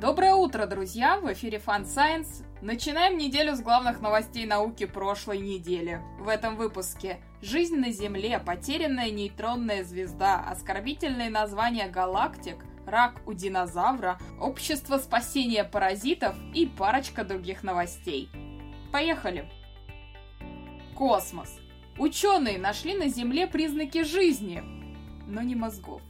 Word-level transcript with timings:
Доброе 0.00 0.34
утро, 0.34 0.64
друзья! 0.64 1.20
В 1.20 1.30
эфире 1.34 1.58
Fun 1.58 1.84
Science. 1.84 2.42
Начинаем 2.62 3.18
неделю 3.18 3.54
с 3.54 3.60
главных 3.60 4.00
новостей 4.00 4.46
науки 4.46 4.86
прошлой 4.86 5.40
недели. 5.40 6.00
В 6.18 6.28
этом 6.28 6.56
выпуске 6.56 7.18
Жизнь 7.42 7.76
на 7.76 7.92
Земле, 7.92 8.38
потерянная 8.38 9.10
нейтронная 9.10 9.84
звезда, 9.84 10.42
оскорбительные 10.48 11.28
названия 11.28 11.86
галактик, 11.86 12.64
рак 12.86 13.20
у 13.26 13.34
динозавра, 13.34 14.18
общество 14.40 14.96
спасения 14.96 15.64
паразитов 15.64 16.34
и 16.54 16.64
парочка 16.64 17.22
других 17.22 17.62
новостей. 17.62 18.30
Поехали! 18.92 19.50
Космос. 20.96 21.58
Ученые 21.98 22.58
нашли 22.58 22.94
на 22.94 23.08
Земле 23.08 23.46
признаки 23.46 24.02
жизни, 24.04 24.62
но 25.26 25.42
не 25.42 25.54
мозгов. 25.54 26.00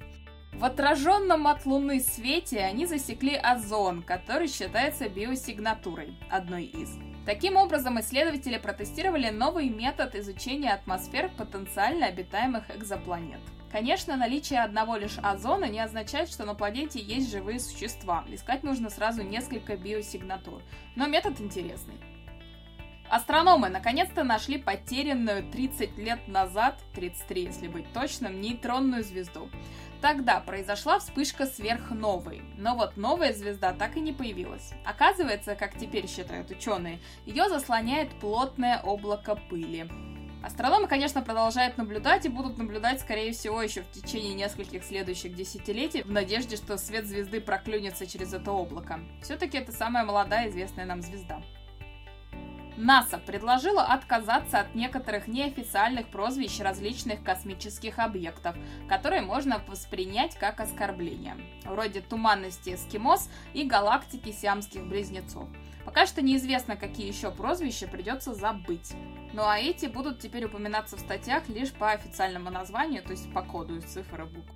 В 0.61 0.64
отраженном 0.66 1.46
от 1.46 1.64
Луны 1.64 2.00
свете 2.00 2.58
они 2.58 2.84
засекли 2.84 3.34
озон, 3.34 4.03
который 4.03 4.46
считается 4.46 5.08
биосигнатурой, 5.08 6.18
одной 6.29 6.64
из. 6.64 6.98
Таким 7.25 7.57
образом, 7.57 7.98
исследователи 7.98 8.58
протестировали 8.58 9.30
новый 9.30 9.71
метод 9.71 10.14
изучения 10.16 10.75
атмосфер 10.75 11.30
потенциально 11.38 12.08
обитаемых 12.08 12.64
экзопланет. 12.76 13.40
Конечно, 13.72 14.18
наличие 14.18 14.61
одного 14.61 14.96
лишь 14.96 15.16
озона 15.22 15.64
не 15.64 15.80
означает, 15.80 16.29
что 16.29 16.44
на 16.44 16.54
планете 16.54 17.00
есть 17.00 17.30
живые 17.30 17.58
существа. 17.58 18.27
Искать 18.29 18.63
нужно 18.63 18.90
сразу 18.90 19.22
несколько 19.22 19.79
биосигнатур. 19.79 20.61
Но 20.94 21.07
метод 21.07 21.40
интересный. 21.40 21.94
Астрономы 23.11 23.71
наконец-то 23.71 24.23
нашли 24.23 24.57
потерянную 24.57 25.43
30 25.50 25.99
лет 25.99 26.29
назад, 26.29 26.79
33 26.95 27.43
если 27.43 27.67
быть 27.67 27.93
точным, 27.93 28.41
нейтронную 28.41 29.03
звезду. 29.03 29.50
Тогда 30.00 30.39
произошла 30.39 31.00
вспышка 31.00 31.46
сверхновой, 31.46 32.42
но 32.56 32.77
вот 32.77 32.97
новая 32.97 33.33
звезда 33.33 33.73
так 33.73 33.97
и 33.97 34.00
не 34.00 34.12
появилась. 34.12 34.70
Оказывается, 34.84 35.56
как 35.56 35.77
теперь 35.77 36.08
считают 36.08 36.52
ученые, 36.52 37.00
ее 37.27 37.48
заслоняет 37.48 38.11
плотное 38.20 38.80
облако 38.80 39.34
пыли. 39.34 39.91
Астрономы, 40.45 40.86
конечно, 40.86 41.20
продолжают 41.20 41.78
наблюдать 41.78 42.27
и 42.27 42.30
будут 42.30 42.58
наблюдать, 42.58 43.00
скорее 43.00 43.33
всего, 43.33 43.61
еще 43.61 43.83
в 43.83 43.91
течение 43.91 44.34
нескольких 44.34 44.84
следующих 44.84 45.34
десятилетий, 45.34 46.02
в 46.02 46.11
надежде, 46.11 46.56
что 46.56 46.78
свет 46.78 47.06
звезды 47.06 47.41
проклюнется 47.41 48.06
через 48.06 48.33
это 48.33 48.52
облако. 48.52 49.00
Все-таки 49.20 49.58
это 49.58 49.72
самая 49.72 50.05
молодая 50.05 50.48
известная 50.48 50.86
нам 50.86 51.02
звезда. 51.02 51.42
НАСА 52.76 53.18
предложила 53.18 53.82
отказаться 53.82 54.60
от 54.60 54.74
некоторых 54.74 55.26
неофициальных 55.26 56.08
прозвищ 56.08 56.60
различных 56.60 57.22
космических 57.22 57.98
объектов, 57.98 58.56
которые 58.88 59.22
можно 59.22 59.62
воспринять 59.66 60.36
как 60.36 60.60
оскорбление, 60.60 61.36
вроде 61.64 62.00
туманности 62.00 62.74
Эскимос 62.74 63.30
и 63.52 63.64
галактики 63.64 64.32
Сиамских 64.32 64.86
близнецов. 64.86 65.48
Пока 65.84 66.06
что 66.06 66.22
неизвестно, 66.22 66.77
какие 66.77 67.08
еще 67.08 67.30
прозвища 67.30 67.88
придется 67.88 68.34
забыть. 68.34 68.92
Ну 69.32 69.42
а 69.42 69.58
эти 69.58 69.86
будут 69.86 70.20
теперь 70.20 70.44
упоминаться 70.44 70.96
в 70.96 71.00
статьях 71.00 71.48
лишь 71.48 71.72
по 71.72 71.90
официальному 71.90 72.50
названию, 72.50 73.02
то 73.02 73.10
есть 73.10 73.32
по 73.32 73.42
коду 73.42 73.77
из 73.77 73.84
цифр 73.84 74.22
и 74.22 74.24
букв. 74.24 74.52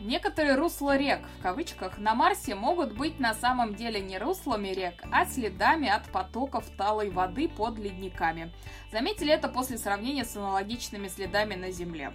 Некоторые 0.00 0.54
русла 0.54 0.96
рек, 0.96 1.20
в 1.38 1.42
кавычках, 1.42 1.98
на 1.98 2.14
Марсе 2.14 2.54
могут 2.54 2.94
быть 2.94 3.20
на 3.20 3.34
самом 3.34 3.74
деле 3.74 4.00
не 4.00 4.16
руслами 4.16 4.68
рек, 4.68 4.94
а 5.12 5.26
следами 5.26 5.88
от 5.88 6.10
потоков 6.10 6.64
талой 6.78 7.10
воды 7.10 7.48
под 7.48 7.78
ледниками. 7.78 8.50
Заметили 8.90 9.30
это 9.30 9.48
после 9.48 9.76
сравнения 9.76 10.24
с 10.24 10.34
аналогичными 10.36 11.08
следами 11.08 11.54
на 11.54 11.70
Земле. 11.70 12.14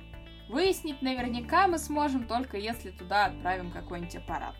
Выяснить 0.49 1.03
наверняка 1.03 1.67
мы 1.67 1.77
сможем 1.77 2.25
только 2.25 2.57
если 2.57 2.89
туда 2.89 3.25
отправим 3.25 3.69
какой-нибудь 3.69 4.15
аппарат. 4.15 4.55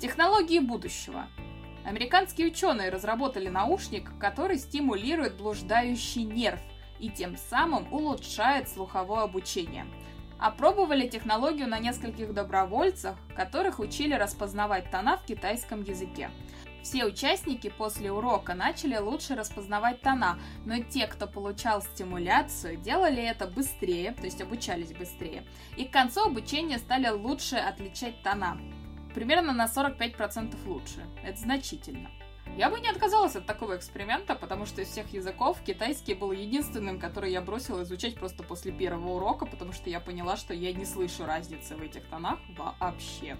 Технологии 0.00 0.60
будущего. 0.60 1.26
Американские 1.84 2.46
ученые 2.46 2.88
разработали 2.88 3.48
наушник, 3.48 4.10
который 4.18 4.56
стимулирует 4.56 5.36
блуждающий 5.36 6.24
нерв 6.24 6.60
и 6.98 7.10
тем 7.10 7.36
самым 7.36 7.92
улучшает 7.92 8.70
слуховое 8.70 9.24
обучение– 9.24 9.84
Опробовали 10.38 11.08
технологию 11.08 11.68
на 11.68 11.78
нескольких 11.78 12.34
добровольцах, 12.34 13.16
которых 13.36 13.78
учили 13.78 14.14
распознавать 14.14 14.90
тона 14.90 15.16
в 15.16 15.24
китайском 15.24 15.82
языке. 15.82 16.30
Все 16.82 17.06
участники 17.06 17.70
после 17.70 18.12
урока 18.12 18.54
начали 18.54 18.98
лучше 18.98 19.34
распознавать 19.34 20.02
тона, 20.02 20.38
но 20.66 20.82
те, 20.82 21.06
кто 21.06 21.26
получал 21.26 21.80
стимуляцию, 21.80 22.76
делали 22.76 23.22
это 23.22 23.46
быстрее, 23.46 24.12
то 24.12 24.24
есть 24.24 24.42
обучались 24.42 24.92
быстрее. 24.92 25.44
И 25.78 25.86
к 25.86 25.90
концу 25.90 26.26
обучения 26.26 26.76
стали 26.76 27.08
лучше 27.08 27.56
отличать 27.56 28.22
тона. 28.22 28.60
Примерно 29.14 29.54
на 29.54 29.64
45% 29.64 30.56
лучше. 30.66 31.06
Это 31.24 31.38
значительно. 31.38 32.10
Я 32.56 32.70
бы 32.70 32.78
не 32.78 32.88
отказалась 32.88 33.34
от 33.34 33.46
такого 33.46 33.76
эксперимента, 33.76 34.36
потому 34.36 34.64
что 34.64 34.80
из 34.80 34.88
всех 34.88 35.12
языков 35.12 35.58
китайский 35.66 36.14
был 36.14 36.30
единственным, 36.30 37.00
который 37.00 37.32
я 37.32 37.40
бросила 37.40 37.82
изучать 37.82 38.14
просто 38.14 38.44
после 38.44 38.70
первого 38.70 39.14
урока, 39.14 39.44
потому 39.44 39.72
что 39.72 39.90
я 39.90 39.98
поняла, 39.98 40.36
что 40.36 40.54
я 40.54 40.72
не 40.72 40.84
слышу 40.84 41.26
разницы 41.26 41.74
в 41.74 41.82
этих 41.82 42.04
тонах 42.06 42.38
вообще. 42.56 43.36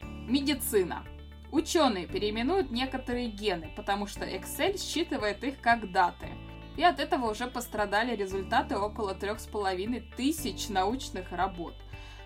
Медицина. 0.00 1.04
Ученые 1.50 2.06
переименуют 2.06 2.70
некоторые 2.70 3.30
гены, 3.30 3.72
потому 3.74 4.06
что 4.06 4.24
Excel 4.24 4.78
считывает 4.78 5.42
их 5.42 5.60
как 5.60 5.90
даты. 5.90 6.28
И 6.76 6.84
от 6.84 7.00
этого 7.00 7.30
уже 7.30 7.48
пострадали 7.48 8.14
результаты 8.14 8.76
около 8.76 9.14
трех 9.14 9.40
с 9.40 9.46
половиной 9.46 10.02
тысяч 10.16 10.68
научных 10.68 11.32
работ. 11.32 11.74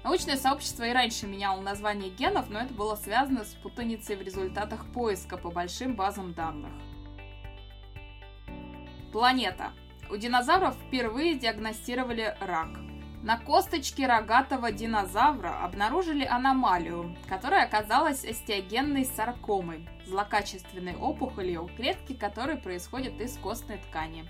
Научное 0.03 0.37
сообщество 0.37 0.85
и 0.85 0.93
раньше 0.93 1.27
меняло 1.27 1.61
название 1.61 2.11
генов, 2.11 2.49
но 2.49 2.61
это 2.61 2.73
было 2.73 2.95
связано 2.95 3.45
с 3.45 3.55
путаницей 3.55 4.17
в 4.17 4.23
результатах 4.23 4.87
поиска 4.93 5.37
по 5.37 5.51
большим 5.51 5.95
базам 5.95 6.33
данных. 6.33 6.73
Планета. 9.13 9.73
У 10.11 10.17
динозавров 10.17 10.75
впервые 10.87 11.35
диагностировали 11.35 12.35
рак. 12.41 12.69
На 13.23 13.39
косточке 13.39 14.07
рогатого 14.07 14.73
динозавра 14.73 15.63
обнаружили 15.63 16.25
аномалию, 16.25 17.15
которая 17.29 17.67
оказалась 17.67 18.25
остеогенной 18.25 19.05
саркомой, 19.05 19.87
злокачественной 20.07 20.97
опухолью, 20.97 21.69
клетки 21.77 22.15
которой 22.15 22.57
происходят 22.57 23.21
из 23.21 23.37
костной 23.37 23.77
ткани. 23.77 24.27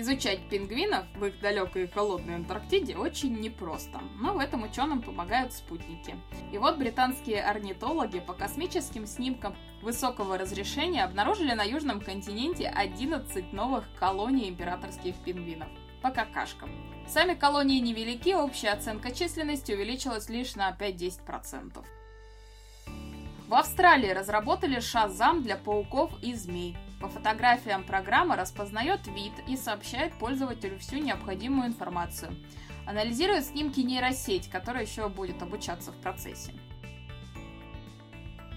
Изучать 0.00 0.40
пингвинов 0.48 1.04
в 1.14 1.26
их 1.26 1.38
далекой 1.40 1.84
и 1.84 1.86
холодной 1.86 2.36
Антарктиде 2.36 2.96
очень 2.96 3.38
непросто, 3.38 4.00
но 4.18 4.32
в 4.32 4.38
этом 4.38 4.62
ученым 4.62 5.02
помогают 5.02 5.52
спутники. 5.52 6.16
И 6.50 6.56
вот 6.56 6.78
британские 6.78 7.42
орнитологи 7.42 8.20
по 8.20 8.32
космическим 8.32 9.04
снимкам 9.04 9.54
высокого 9.82 10.38
разрешения 10.38 11.04
обнаружили 11.04 11.52
на 11.52 11.64
южном 11.64 12.00
континенте 12.00 12.66
11 12.66 13.52
новых 13.52 13.84
колоний 13.98 14.48
императорских 14.48 15.16
пингвинов. 15.16 15.68
По 16.00 16.10
какашкам. 16.10 16.70
Сами 17.06 17.34
колонии 17.34 17.78
невелики, 17.78 18.32
общая 18.32 18.70
оценка 18.70 19.14
численности 19.14 19.72
увеличилась 19.72 20.30
лишь 20.30 20.54
на 20.54 20.70
5-10%. 20.70 21.84
В 23.48 23.54
Австралии 23.54 24.08
разработали 24.08 24.80
шазам 24.80 25.42
для 25.42 25.58
пауков 25.58 26.10
и 26.22 26.32
змей. 26.32 26.74
По 27.00 27.08
фотографиям 27.08 27.82
программа 27.82 28.36
распознает 28.36 29.06
вид 29.06 29.32
и 29.48 29.56
сообщает 29.56 30.12
пользователю 30.18 30.78
всю 30.78 30.98
необходимую 30.98 31.68
информацию. 31.68 32.36
Анализирует 32.86 33.46
снимки 33.46 33.80
нейросеть, 33.80 34.50
которая 34.50 34.84
еще 34.84 35.08
будет 35.08 35.42
обучаться 35.42 35.92
в 35.92 35.96
процессе. 35.96 36.52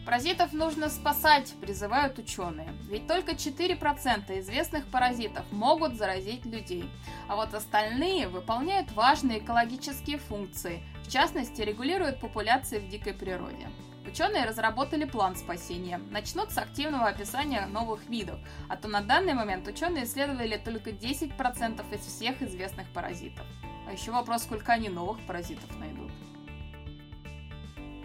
Паразитов 0.06 0.52
нужно 0.52 0.90
спасать, 0.90 1.54
призывают 1.62 2.20
ученые. 2.20 2.68
Ведь 2.90 3.08
только 3.08 3.32
4% 3.32 4.38
известных 4.42 4.86
паразитов 4.88 5.50
могут 5.52 5.96
заразить 5.96 6.46
людей. 6.46 6.84
А 7.30 7.38
вот 7.38 7.54
остальные 7.54 8.28
выполняют 8.28 8.92
важные 8.92 9.40
экологические 9.40 10.18
функции, 10.18 10.84
в 11.06 11.10
частности 11.10 11.62
регулируют 11.62 12.20
популяции 12.20 12.80
в 12.80 12.90
дикой 12.90 13.14
природе. 13.14 13.70
Ученые 14.06 14.46
разработали 14.46 15.06
план 15.06 15.36
спасения. 15.36 16.00
Начнут 16.12 16.52
с 16.52 16.58
активного 16.58 17.08
описания 17.08 17.66
новых 17.68 18.06
видов, 18.08 18.40
а 18.68 18.76
то 18.76 18.88
на 18.88 19.02
данный 19.02 19.34
момент 19.34 19.68
ученые 19.68 20.04
исследовали 20.04 20.58
только 20.58 20.92
10% 20.92 21.96
из 21.96 22.02
всех 22.02 22.42
известных 22.42 22.88
паразитов. 22.90 23.46
А 23.88 23.94
еще 23.94 24.12
вопрос, 24.12 24.44
сколько 24.44 24.74
они 24.74 24.90
новых 24.90 25.26
паразитов 25.26 25.76
найдут. 25.78 26.12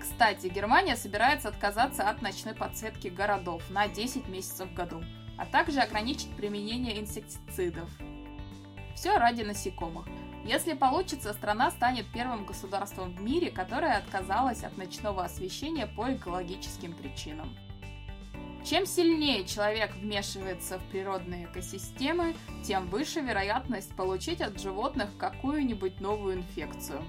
Кстати, 0.00 0.46
Германия 0.48 0.96
собирается 0.96 1.48
отказаться 1.48 2.08
от 2.08 2.22
ночной 2.22 2.54
подсветки 2.54 3.08
городов 3.08 3.62
на 3.70 3.88
10 3.88 4.28
месяцев 4.28 4.68
в 4.68 4.74
году, 4.74 5.02
а 5.36 5.46
также 5.46 5.80
ограничить 5.80 6.34
применение 6.36 7.00
инсектицидов. 7.00 7.88
Все 8.94 9.16
ради 9.16 9.42
насекомых. 9.42 10.06
Если 10.48 10.72
получится, 10.72 11.34
страна 11.34 11.70
станет 11.70 12.06
первым 12.10 12.46
государством 12.46 13.12
в 13.12 13.20
мире, 13.20 13.50
которое 13.50 13.98
отказалось 13.98 14.64
от 14.64 14.78
ночного 14.78 15.22
освещения 15.22 15.86
по 15.86 16.10
экологическим 16.14 16.94
причинам. 16.94 17.54
Чем 18.64 18.86
сильнее 18.86 19.44
человек 19.44 19.94
вмешивается 19.94 20.78
в 20.78 20.84
природные 20.84 21.44
экосистемы, 21.44 22.34
тем 22.64 22.88
выше 22.88 23.20
вероятность 23.20 23.94
получить 23.94 24.40
от 24.40 24.58
животных 24.58 25.10
какую-нибудь 25.18 26.00
новую 26.00 26.36
инфекцию. 26.36 27.04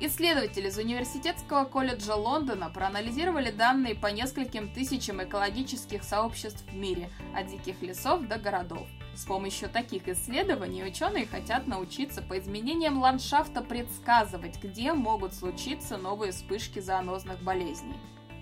Исследователи 0.00 0.68
из 0.68 0.78
Университетского 0.78 1.64
колледжа 1.64 2.14
Лондона 2.14 2.70
проанализировали 2.70 3.50
данные 3.50 3.96
по 3.96 4.06
нескольким 4.06 4.72
тысячам 4.72 5.24
экологических 5.24 6.04
сообществ 6.04 6.64
в 6.70 6.74
мире, 6.76 7.10
от 7.34 7.48
диких 7.48 7.82
лесов 7.82 8.28
до 8.28 8.38
городов. 8.38 8.86
С 9.16 9.24
помощью 9.24 9.68
таких 9.68 10.06
исследований 10.06 10.84
ученые 10.84 11.26
хотят 11.26 11.66
научиться 11.66 12.22
по 12.22 12.38
изменениям 12.38 12.98
ландшафта 12.98 13.60
предсказывать, 13.60 14.62
где 14.62 14.92
могут 14.92 15.34
случиться 15.34 15.96
новые 15.96 16.30
вспышки 16.30 16.78
зоонозных 16.78 17.42
болезней. 17.42 17.96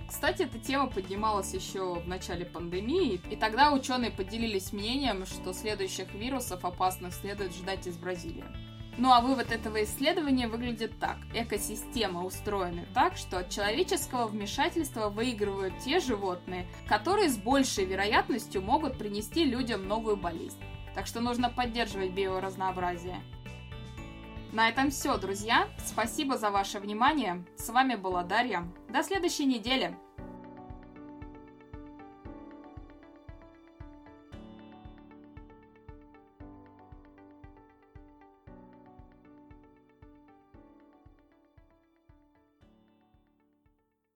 Кстати, 0.06 0.42
эта 0.42 0.58
тема 0.58 0.88
поднималась 0.88 1.54
еще 1.54 1.94
в 1.94 2.06
начале 2.06 2.44
пандемии, 2.44 3.18
и 3.30 3.34
тогда 3.34 3.72
ученые 3.72 4.10
поделились 4.10 4.74
мнением, 4.74 5.24
что 5.24 5.54
следующих 5.54 6.12
вирусов 6.12 6.66
опасных 6.66 7.14
следует 7.14 7.54
ждать 7.54 7.86
из 7.86 7.96
Бразилии. 7.96 8.44
Ну 8.98 9.12
а 9.12 9.20
вывод 9.20 9.52
этого 9.52 9.84
исследования 9.84 10.48
выглядит 10.48 10.98
так. 10.98 11.18
Экосистема 11.34 12.24
устроена 12.24 12.86
так, 12.94 13.16
что 13.16 13.38
от 13.38 13.50
человеческого 13.50 14.26
вмешательства 14.26 15.10
выигрывают 15.10 15.78
те 15.80 16.00
животные, 16.00 16.66
которые 16.88 17.28
с 17.28 17.36
большей 17.36 17.84
вероятностью 17.84 18.62
могут 18.62 18.96
принести 18.96 19.44
людям 19.44 19.86
новую 19.86 20.16
болезнь. 20.16 20.58
Так 20.94 21.06
что 21.06 21.20
нужно 21.20 21.50
поддерживать 21.50 22.12
биоразнообразие. 22.12 23.20
На 24.52 24.70
этом 24.70 24.90
все, 24.90 25.18
друзья. 25.18 25.68
Спасибо 25.84 26.38
за 26.38 26.50
ваше 26.50 26.78
внимание. 26.78 27.44
С 27.58 27.68
вами 27.68 27.96
была 27.96 28.22
Дарья. 28.22 28.66
До 28.88 29.02
следующей 29.02 29.44
недели. 29.44 29.94